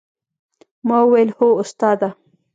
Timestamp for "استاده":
1.61-2.15